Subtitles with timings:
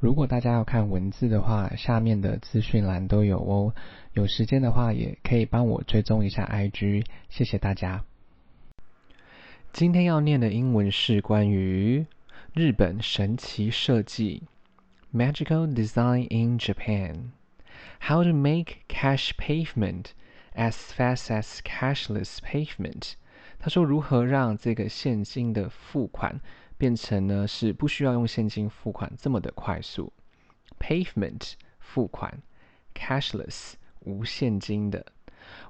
[0.00, 3.74] 如果大家要看文字的话，下面的资讯栏都有哦。
[4.12, 8.04] 有时间的话，也可以帮我追踪一下 IG，谢谢大家。
[9.72, 12.06] 今天要念的英文是关于
[12.54, 14.44] 日本神奇设计
[15.12, 17.30] （Magical Design in Japan）。
[18.00, 20.12] How to make cash pavement
[20.54, 23.14] as fast as cashless pavement？
[23.58, 26.40] 他说如何让这个现金的付款
[26.78, 30.12] 变成呢是不需要用现金付款这么的快速。
[30.78, 32.40] Pavement 付款
[32.94, 35.04] ，cashless 无现金的。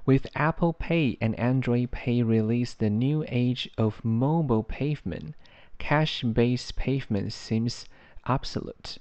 [0.05, 5.33] With Apple Pay and Android Pay release the new age of mobile pavement,
[5.77, 7.83] cash-based pavement seems
[8.23, 8.97] obsolete.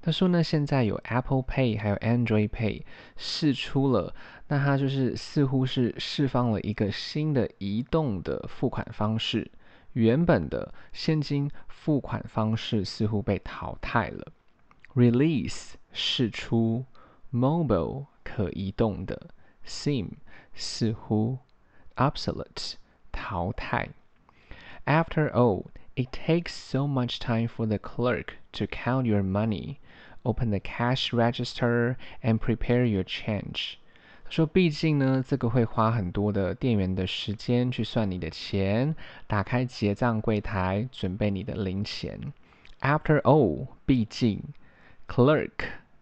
[0.00, 2.82] 他说呢，现在有 Apple Pay 还有 Android Pay
[3.16, 4.12] 释出了，
[4.48, 9.48] 那它就是似乎是释放了一个新的移动的付款方式，
[9.93, 14.31] 原本的现金付款方式似乎被淘汰了。
[14.95, 16.85] Release 释出，
[17.31, 19.29] Mobile 可移动的，
[19.65, 20.11] seem
[20.53, 21.39] 似乎，
[21.95, 22.73] obsolete
[23.11, 23.89] 淘汰。
[24.85, 29.77] After all, it takes so much time for the clerk to count your money.
[30.23, 33.77] Open the cash register and prepare your change。
[34.31, 42.33] 他说，毕竟呢，这个会花很多的店员的时间去算你的钱，打开结账柜台，准备你的零钱。
[42.81, 44.43] After all，毕竟，
[45.07, 45.51] clerk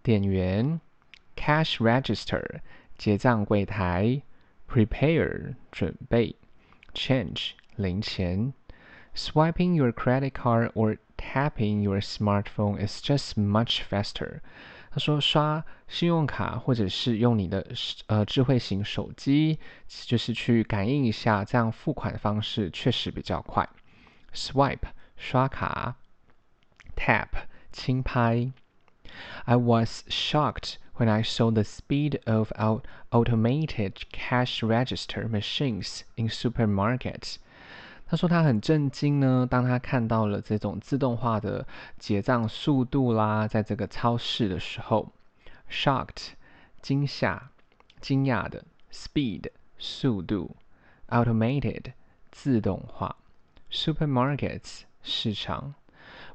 [0.01, 0.81] 店员，
[1.35, 2.61] cash register
[2.97, 4.21] 结账柜台，
[4.67, 6.35] prepare 准备，
[6.93, 8.53] change 零钱。
[9.15, 14.41] Swiping your credit card or Tapping your smartphone is just much faster。
[14.91, 17.65] 他说，刷信用卡或者是用你的
[18.07, 19.59] 呃智慧型手机，
[20.05, 23.67] 就是去感应一下，这样付款方式确实比较快。
[24.33, 25.95] Swipe 刷卡，
[26.95, 27.27] Tap
[27.71, 28.51] 轻拍。
[29.45, 32.81] I was shocked when I saw the speed of our
[33.11, 37.35] automated cash register machines in supermarkets.
[38.09, 41.65] 他说他很震惊呢，当他看到了这种自动化的
[41.97, 45.11] 结账速度啦，在这个超市的时候，
[45.69, 46.29] shocked
[46.81, 47.49] 惊吓、
[47.99, 50.55] 惊讶的，speed 速度，
[51.09, 51.93] automated
[52.31, 53.15] 自动化，
[53.71, 55.73] supermarkets 市场。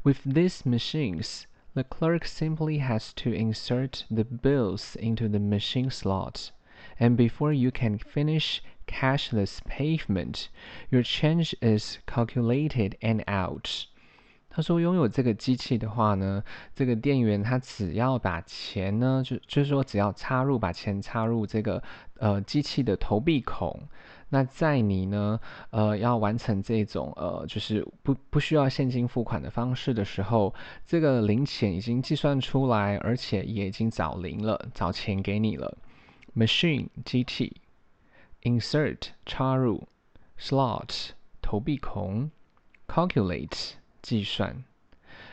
[0.03, 1.44] With these machines,
[1.75, 6.49] the clerk simply has to insert the bills into the machine slot,
[7.00, 10.50] And before you can finish Cashless pavement,
[10.89, 13.88] your change is calculated and out。
[14.47, 16.41] 他说，拥有这个机器的话呢，
[16.73, 21.83] 这个店员他只要把钱呢，就就是说只要插入把钱插入这个
[22.19, 23.77] 呃机器的投币孔，
[24.29, 25.38] 那在你呢
[25.72, 30.53] 呃要完成这种呃就是不不需要现金付款的方式的时候，
[30.85, 35.77] 这个零钱已经计算出来，而且也已经找零了，找钱给你了。
[36.34, 37.56] Machine 机器。
[38.43, 39.87] Insert 插入，
[40.38, 41.11] slot
[41.43, 42.31] 投币孔，
[42.88, 44.65] calculate 计算。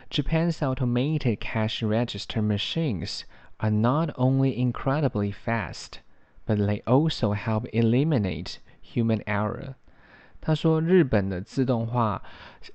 [0.10, 3.22] Japan's automated cash register machines
[3.58, 6.00] are not only incredibly fast,
[6.46, 9.76] but they also help eliminate human error。
[10.40, 12.22] 他说，日本的自动化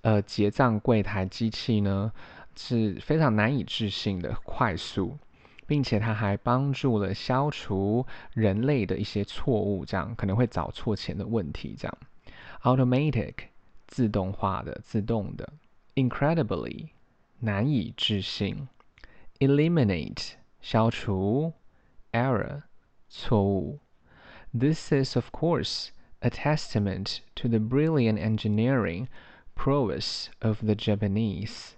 [0.03, 2.12] 呃结账柜台机器呢
[2.54, 5.19] 是非常难以置信的快速。
[5.67, 11.75] 并且它还帮助了消除人类的一些错误，这样可能会找错钱的问题。
[11.78, 11.97] 这样
[12.63, 13.33] ，automatic
[13.85, 15.53] 自动化的、自动的
[15.95, 16.89] ，incredibly
[17.39, 18.67] 难以置信
[19.39, 21.53] ，eliminate 消除
[22.13, 22.63] ，error
[23.09, 23.79] 错误。
[24.57, 25.89] This is of course
[26.19, 29.07] a testament to the brilliant engineering
[29.55, 31.76] prowess of the Japanese.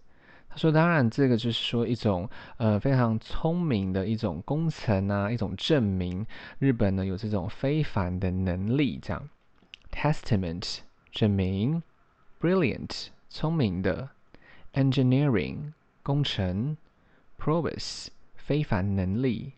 [0.48, 6.24] 他说：“当然，这个就是说一种呃非常聪明的一种工程啊，一种证明
[6.60, 9.00] 日本呢有这种非凡的能力。
[9.02, 9.28] 这样，
[9.90, 10.78] testament
[11.10, 11.82] 证明，
[12.40, 14.10] brilliant 聪明的，
[14.74, 15.72] engineering
[16.04, 16.76] 工程，
[17.36, 18.06] prowess
[18.36, 19.54] 非凡能力，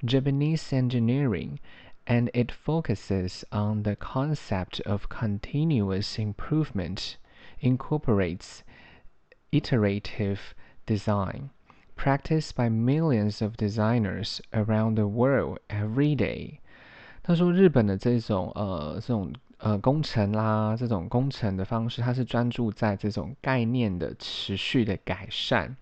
[0.00, 1.58] Japanese engineering
[2.06, 7.14] and it focuses on the concept of continuous improvement,
[7.60, 8.62] incorporates。”
[9.53, 10.55] Iterative
[10.85, 11.49] design
[11.97, 16.59] practice by millions of designers around the world every day。
[17.21, 25.75] 他说，日本的这种呃这种呃工程啦，这种工程的方式，它是专注在这种概念的持续的改善。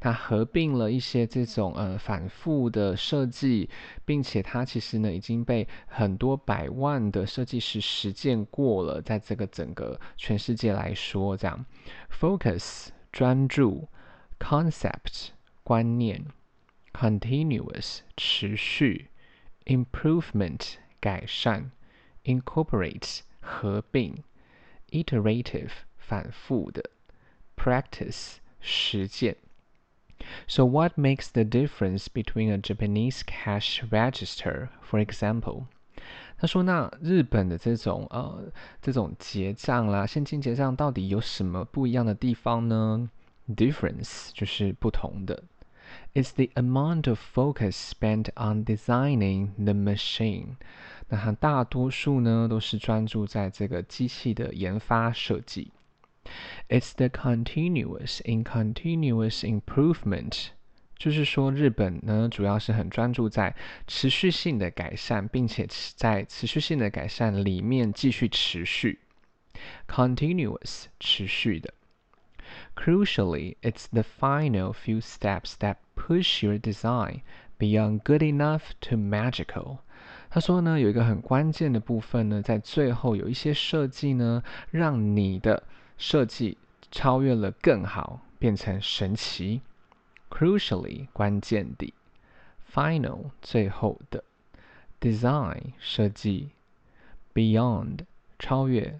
[0.00, 3.68] 它合并了一些这种呃反复的设计，
[4.06, 11.66] 并且它其实呢已经被很多百万的设计师实践过了，在这个整个全世界来说，这样
[12.10, 12.88] focus。
[13.11, 13.87] 专注，
[14.39, 15.29] concept
[15.63, 16.25] 观念，
[16.93, 19.09] continuous 持续，
[19.65, 21.71] improvement 改善，
[22.23, 24.23] incorporate 合并，
[24.91, 26.89] iterative 反复的，
[27.55, 29.37] practice 实践。
[30.47, 35.67] So what makes the difference between a Japanese cash register, for example?
[36.40, 38.50] 他说：“那日本的这种呃
[38.80, 43.10] 这种结账啦，现金结账到底有什么不一样的地方呢
[43.54, 45.44] ？Difference 就是不同的。
[46.14, 50.56] It's the amount of focus spent on designing the machine。
[51.08, 55.72] 那它大多数呢都是专注在这个机器的研发设计。
[56.70, 60.46] It's the continuous in continuous improvement。”
[61.00, 63.56] 就是说，日本呢，主要是很专注在
[63.86, 65.66] 持续性的改善，并且
[65.96, 68.98] 在持续性的改善里面继续持续
[69.88, 71.72] ，continuous 持续的。
[72.76, 77.22] Crucially, it's the final few steps that push your design
[77.58, 79.78] beyond good enough to magical。
[80.28, 85.62] 他说呢，有一个很关键的部分呢，在最后有一些设计呢，让你的
[85.96, 86.58] 设计
[86.90, 89.62] 超越了更好，变成神奇。
[90.29, 91.93] Crucially，关键的；
[92.69, 94.21] final，最后的；
[94.99, 96.49] design，设计；
[97.33, 97.99] beyond，
[98.37, 98.99] 超越；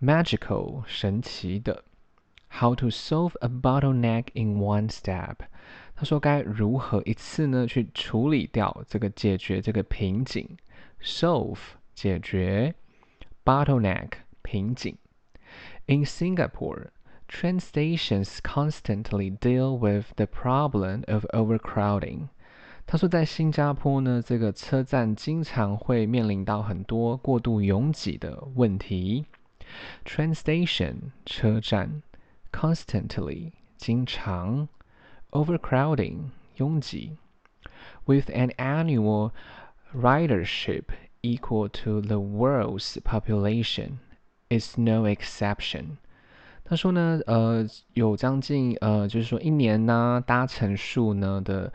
[0.00, 1.82] magical，神奇的；
[2.50, 5.36] how to solve a bottleneck in one step。
[5.94, 10.56] 他说该如何一次呢去处理掉这个解决这个瓶颈？
[11.00, 11.58] solve，
[11.94, 12.74] 解决；
[13.44, 14.10] bottleneck，
[14.42, 14.96] 瓶颈。
[15.86, 16.88] In Singapore。
[17.30, 22.28] Train stations constantly deal with the problem of overcrowding。
[22.86, 29.26] 他说，在新加坡呢，这个车站经常会面临到很多过度拥挤的问题。
[30.04, 32.02] Train station 车站，
[32.52, 34.68] constantly 经常，
[35.32, 37.16] overcrowding 拥挤。
[38.04, 39.32] With an annual
[39.92, 40.84] ridership
[41.22, 43.98] equal to the world's population,
[44.48, 45.98] is no exception.
[46.71, 51.69] 他说呢，呃，有将近呃，就是说一年呢，搭乘数呢的，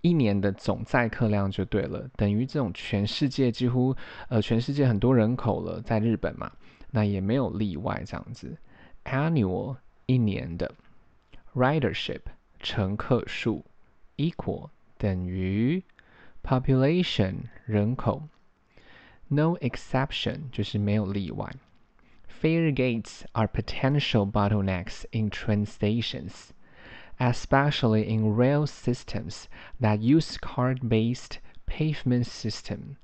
[0.00, 3.94] 一年的总载客量就对了，等于这种全世界几乎
[4.30, 6.50] 呃，全世界很多人口了，在日本嘛，
[6.90, 8.56] 那也没有例外这样子。
[9.04, 10.74] Annual 一年的
[11.54, 12.22] ，ridership
[12.58, 13.66] 乘客数
[14.16, 15.84] ，equal 等于
[16.42, 17.34] population
[17.66, 18.22] 人口
[19.28, 21.54] ，no exception 就是没有例外。
[22.40, 26.52] Fair gates are potential bottlenecks in train stations,
[27.18, 29.48] especially in rail systems
[29.80, 32.96] that use card-based pavement system.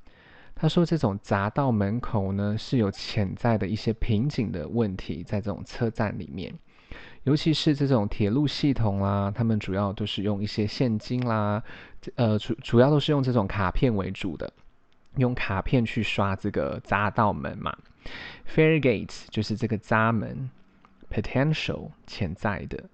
[0.54, 6.54] 他说，这种匝道门口呢是有潜在的一些瓶颈的问题，在这种车站里面，
[7.24, 11.60] 尤其是这种铁路系统啦，他们主要都是用一些现金啦，
[12.14, 14.52] 呃，主主要都是用这种卡片为主的，
[15.16, 17.76] 用卡片去刷这个匝道门嘛。
[18.45, 20.49] Fare gates 就是这个闸门，
[21.09, 22.89] potential 潜在的，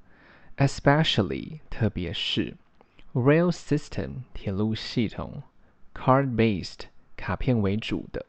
[0.57, 2.55] especially 特别是，
[3.13, 5.43] rail system 铁路系统，
[5.93, 6.81] card-based
[7.15, 8.25] 卡片为主的。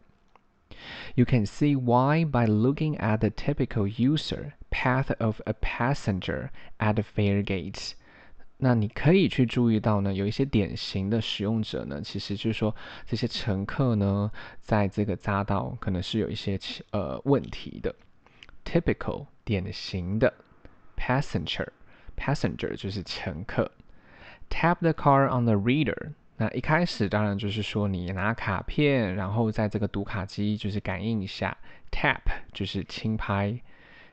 [1.15, 6.94] You can see why by looking at the typical user path of a passenger at
[6.94, 7.95] the fare gates.
[8.63, 12.75] 那你可以去注意到呢，有一些典型的使用者呢，其实就是说
[13.08, 16.60] 这些乘客呢，在这个匝道可能是有一些
[16.91, 17.96] 呃问题的。
[18.63, 20.32] Typical 典型的
[20.96, 21.70] passenger
[22.15, 23.72] passenger 就是乘客。
[24.51, 31.58] Tap the car on the reader，那一开始当然就是说你拿卡片，然后在这个读卡机就是感应一下
[31.89, 32.22] ，tap
[32.53, 33.60] 就是轻拍。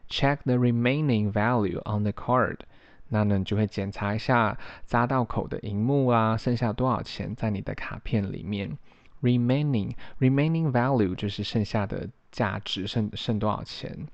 [0.08, 2.60] Check the remaining value on the card。
[3.09, 4.57] 那呢，你就会检查一下
[4.89, 8.77] 匝道口的荧幕啊，剩下多少钱在你的卡片里面。
[9.21, 14.07] Remaining remaining value 就是剩下的价值，剩剩多少钱。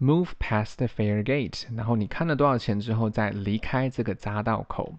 [0.00, 4.94] Move past the fare gate，然后你看了多少钱之后，再离开这个匝道口。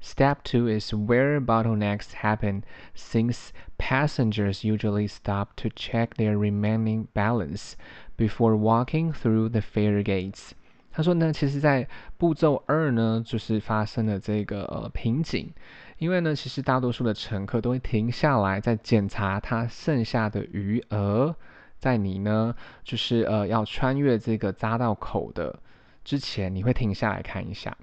[0.00, 2.62] Step two is where bottlenecks happen,
[2.94, 7.72] since passengers usually stop to check their remaining balance
[8.16, 10.52] before walking through the fare gates.
[10.99, 11.87] 他说呢，其实，在
[12.17, 15.49] 步骤二呢，就是发生了这个呃瓶颈，
[15.97, 21.33] 因为呢，其实大多数的乘客都会停下来，在检查他剩下的余额，
[21.77, 22.53] 在你呢，
[22.83, 25.57] 就是呃要穿越这个匝道口的
[26.03, 27.77] 之前，你会停下来看一下。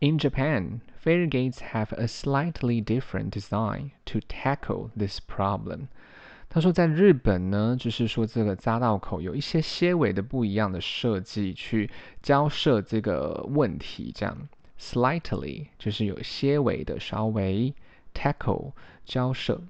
[0.00, 5.86] In Japan, fare gates have a slightly different design to tackle this problem.
[6.56, 11.90] 他说，在日本呢，就是说这个匝道口有一些些微的不一样的设计，去
[12.22, 14.10] 交涉这个问题。
[14.14, 14.48] 这样
[14.80, 17.74] slightly 就是有些微的稍微
[18.14, 18.72] ，tackle
[19.04, 19.60] 交涉。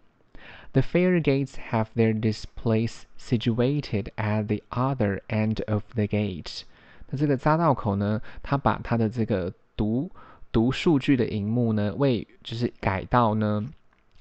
[0.75, 6.61] The fare gates have their displays situated at the other end of the gate。
[7.09, 10.09] 那这个匝道口呢，它把它的这个读
[10.53, 13.67] 读数据的荧幕呢，为就是改到呢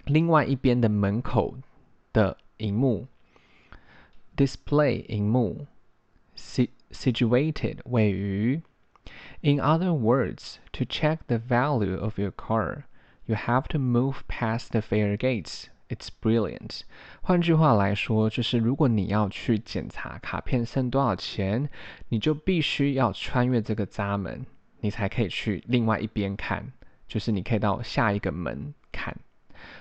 [0.06, 1.54] 另外一边的门口
[2.12, 3.09] 的萤幕。
[4.37, 5.67] Display 萤幕，
[6.37, 8.63] situated 位于。
[9.43, 12.85] In other words, to check the value of your car,
[13.27, 15.65] you have to move past the fare gates.
[15.89, 16.83] It's brilliant.
[17.21, 21.69] 换句话来说，就是如果你要去检查卡片剩多少钱，
[22.09, 24.47] 你就必须要穿越这个闸门，
[24.81, 26.73] 你才可以去另外一边看，
[27.09, 29.17] 就是你可以到下一个门看。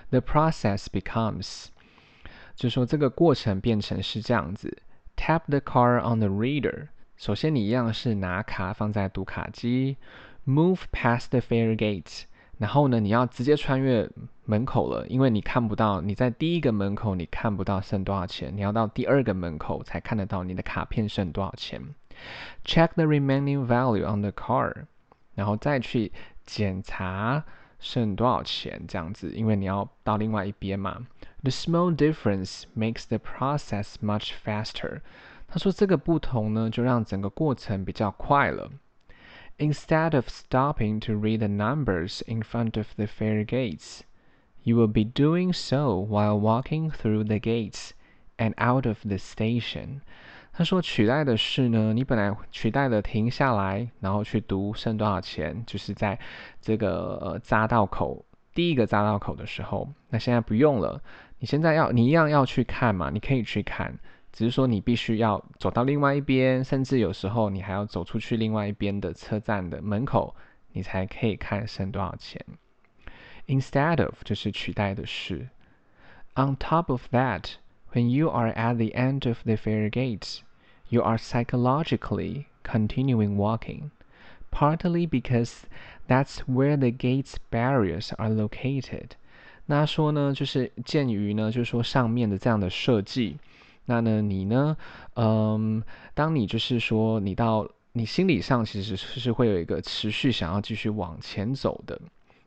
[0.09, 1.67] The process becomes，
[2.54, 4.78] 就说这个过程变成是这样子
[5.16, 6.88] ：tap the card on the reader。
[7.16, 9.96] 首先，你一样是拿卡放在读卡机
[10.46, 12.22] ，move past the fare gate，
[12.58, 14.08] 然后呢，你要直接穿越
[14.44, 21.80] 门口了，因为你看不到，你在第一个门口你看不到剩多少钱，你要到第二个门口才看得到你的卡片剩多少钱。
[22.64, 24.84] Check the remaining value on the card，
[25.34, 26.12] 然后再去
[26.44, 27.44] 检查
[27.78, 31.06] 剩多少钱，这样子，因为你要到另外一边嘛。
[31.43, 35.01] The small difference makes the process much faster.
[35.47, 38.69] 他说：“这个不同呢，就让整个过程比较快了。
[39.57, 44.01] Instead of stopping to read the numbers in front of the fare gates,
[44.63, 47.91] you will be doing so while walking through the gates
[48.37, 50.01] and out of the station。”
[50.51, 56.19] 他说：“取代的是呢，你本来取代的停下来，然后去读剩多少钱，就是在
[56.61, 61.01] 这个呃匝道口第一个匝道口的时候，那现在不用了。
[61.39, 63.97] 你现在要你一样要去看嘛，你可以去看。”
[64.31, 70.35] 只是说你必须要走到另外一边，甚至有时候你还要走出去另外一边的车站的门口，
[70.71, 72.39] 你才可以看剩多少钱。
[73.47, 75.49] Instead of 就是取代的是。
[76.35, 77.55] On top of that,
[77.91, 80.41] when you are at the end of the fare gates,
[80.89, 83.89] you are psychologically continuing walking,
[84.51, 85.63] partly because
[86.07, 89.13] that's where the gates barriers are located。
[89.66, 93.36] 那说呢，就是鉴于呢，就是说上面的这样的设计。
[93.86, 94.76] 那呢，你呢？
[95.14, 95.82] 嗯，
[96.14, 102.00] 当你就是说，你到你心理上其实是会有一个持续想要继续往前走的。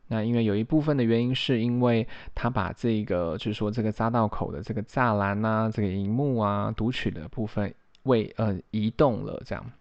[0.08, 9.72] 那因为有一部分的原因，是因为他把这个就是说这个匝道口的这个栅栏啊，这个荧幕啊，读取的部分为呃移动了，这样。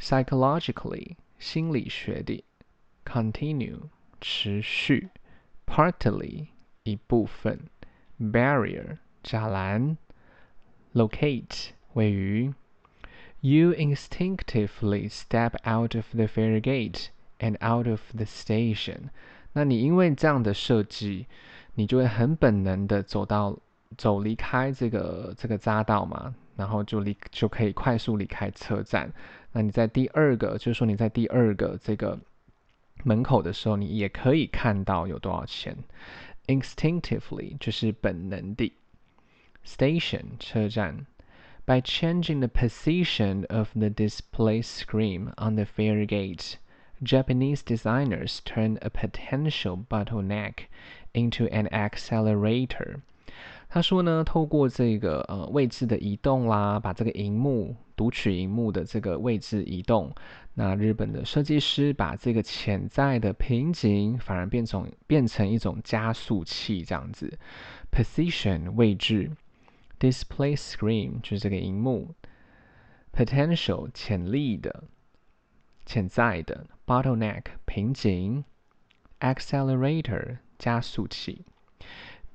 [0.00, 2.42] Psychologically，心理学的
[3.04, 3.78] ，continue
[4.20, 5.10] 持续
[5.66, 6.46] ，partly
[6.84, 7.60] 一部分
[8.18, 9.96] ，barrier 栅栏。
[10.92, 12.52] Locate 位于
[13.40, 17.06] ，You instinctively step out of the fare gate
[17.38, 19.10] and out of the station。
[19.52, 21.26] 那你因为这样的设计，
[21.74, 23.56] 你就会很本能的走到
[23.96, 29.12] 走离开这个这个匝道嘛，然后就离就可以快速离开车站。
[29.52, 32.18] 那你在第二个，就是说你在第二个这个
[33.04, 35.76] 门口的时候，你也可以看到有多少钱。
[36.47, 38.71] Instinctively 就是本能的。
[39.65, 41.07] Station 车站，
[41.65, 46.55] By changing the position of the display screen on the fare gate,
[47.03, 50.67] Japanese designers turned a potential bottleneck
[51.13, 53.01] into an accelerator。
[53.70, 60.12] 他说呢，透过这个呃位置的移动啦，把这个荧幕读取荧幕的这个位置移动，
[60.54, 67.38] 那日本的设计师把这个潜在的瓶颈反而变成变成一种加速器，这样子。
[67.92, 69.30] Position 位置。
[70.00, 72.14] Display screen 就是这个荧幕
[73.12, 74.84] ，potential 潜力的、
[75.84, 78.42] 潜在的，bottleneck 瓶颈
[79.20, 81.44] ，accelerator 加速器。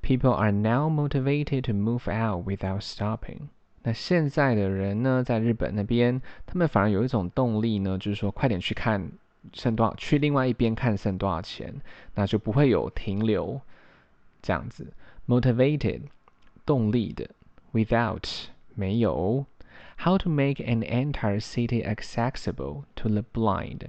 [0.05, 3.49] People are now motivated to move out without stopping。
[3.83, 9.11] 那现在的人呢，在日本那边，他们反而有一种动力呢，就是说快点去看
[9.53, 11.73] 剩多少，去另外一边看剩多少钱，
[12.15, 13.59] 那就不会有停留
[14.41, 14.93] 这样子。
[15.27, 16.01] Motivated
[16.65, 17.29] 动力的。
[17.73, 19.45] Without 没有，
[19.99, 23.87] How to make an entire city accessible to the blind？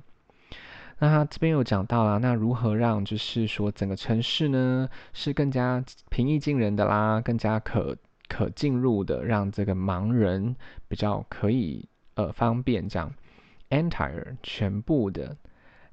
[0.99, 7.95] 那他这边有讲到啦，那如何让就是说整个城市呢是更加平易近人的啦，更加可
[8.27, 10.55] 可进入的，让这个盲人
[10.87, 13.13] 比较可以呃方便这样。
[13.69, 15.37] Entire 全部的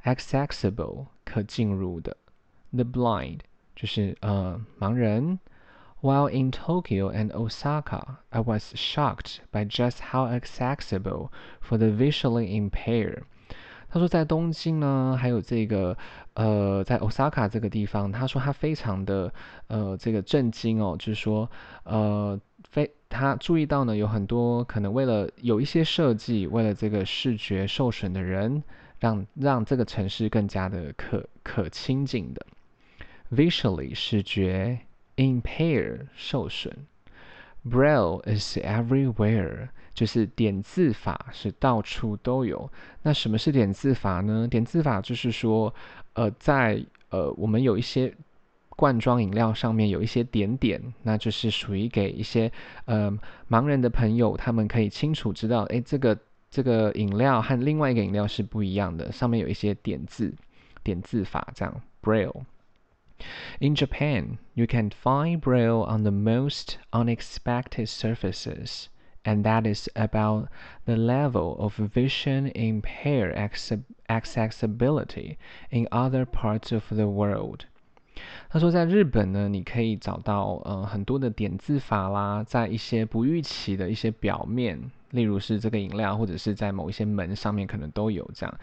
[0.05, 2.17] ，accessible 可进入的
[2.71, 3.41] ，the blind
[3.75, 5.39] 就是呃盲人。
[6.01, 11.31] While in Tokyo and Osaka, I was shocked by just how accessible
[11.61, 13.23] for the visually impaired.
[13.95, 15.97] 他说在东京呢，还有这个
[16.33, 19.33] 呃，在 Osaka 这个地方，他说他非常的
[19.69, 21.49] 呃这个震惊哦，就是说
[21.85, 22.37] 呃
[22.69, 28.65] 非他注意到呢，有很多可能为了有一些设计，为了这个视觉受损的人，
[28.99, 32.45] 让让这个城市更加的可可亲近的
[33.31, 34.77] ，visually 视觉
[35.15, 36.77] impair 受损
[37.65, 39.69] ，Braille is everywhere。
[39.95, 42.71] 就是点字法是到处都有。
[43.03, 44.47] 那什么是点字法呢？
[44.47, 45.73] 点字法就是说，
[46.15, 48.13] 呃，在呃我们有一些
[48.71, 52.51] 罐装饮料上面有一些点点，那就是属于给一些
[52.87, 53.11] 呃
[53.49, 56.19] 盲人的朋友，他们可以清楚知道，诶，这个
[56.51, 60.35] 这个饮料和另外一个饮料是不一样的，上面有一些点字，
[60.83, 61.81] 点字法这样。
[62.03, 62.43] Braille。
[63.61, 68.87] In Japan, you can find Braille on the most unexpected surfaces.
[69.27, 70.49] And that is about
[70.85, 73.35] the level of vision impaired
[74.07, 75.39] accessibility
[75.71, 77.61] in other parts of the world.
[78.51, 84.79] 他说，在日本呢，你可以找到呃很多的点字法啦，在一些不预期的一些表面，
[85.13, 88.55] 例如是这个饮料，或者是在某一些门上面，可能都有这样。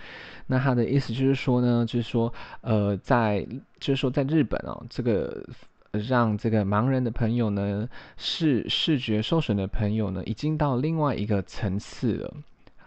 [0.45, 3.43] 那他的意思就是说呢，就是说呃，在
[3.79, 5.43] 就是说在日本哦，这个。
[5.91, 12.33] 让这个盲人的朋友呢，视视觉受损的朋友呢，已经到另外一个层次了，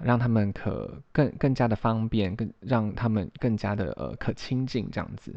[0.00, 5.34] 让他们可更更加的方便，更让他们更加的呃可亲近这样子。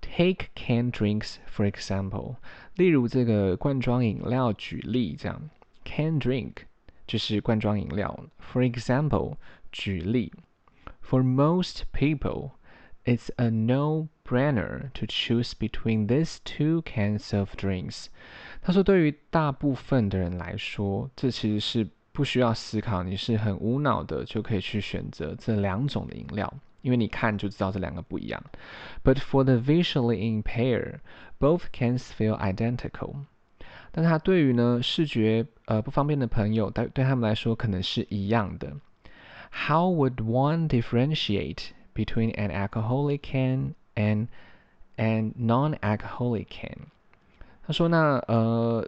[0.00, 2.36] Take canned drinks for example，
[2.76, 5.50] 例如这个罐装饮料举例这样
[5.84, 6.52] ，canned drink
[7.08, 9.34] 就是罐装饮料，for example
[9.72, 10.32] 举例
[11.02, 12.52] ，for most people。
[13.04, 14.08] It's a no.
[14.27, 18.07] no-brainer to choose between these two cans of drinks。
[18.61, 26.51] 他说，对于大部分的人来说，这其实是不需要思考，你是很无脑的就可以去选择这两种的饮料，
[26.81, 28.43] 因为你看就知道这两个不一样。
[29.03, 30.99] But for the visually impaired,
[31.39, 33.15] both cans feel identical。
[33.91, 38.73] 但他对于呢视觉呃不方便的朋友，对对他们来说可能是一样的。
[39.67, 41.71] How would one differentiate?
[41.95, 44.27] Between an alcoholic can and
[44.97, 46.87] and non-alcoholic can，
[47.65, 48.87] 他说那呃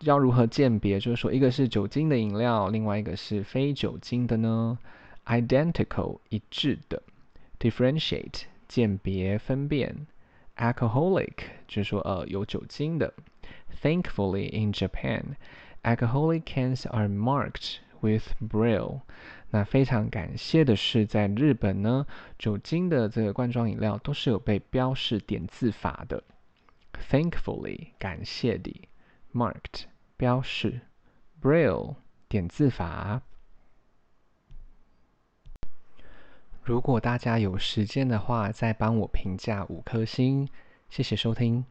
[0.00, 1.00] 要如何鉴别？
[1.00, 4.78] 就是说一个是酒精的饮料，另外一个是非酒精的呢？
[5.24, 7.02] Identical 一致的，
[7.58, 10.06] differentiate 鉴别分辨，
[10.56, 11.34] alcoholic
[11.68, 13.14] 就是说呃有酒精的。
[13.82, 15.36] Thankfully in Japan,
[15.82, 19.00] alcoholic cans are marked with Braille。
[19.49, 22.05] 那非常感谢的是，在日本呢，
[22.37, 26.23] 酒精的这个罐装饮料都是有被标示点字法的。
[27.09, 28.87] Thankfully，感谢的
[29.33, 29.83] ，marked
[30.17, 30.81] 标示
[31.41, 31.95] ，Braille
[32.27, 33.21] 点字法。
[36.63, 40.49] 如果大家有时间的话，再帮我评价五颗星，
[40.89, 41.63] 谢谢收听。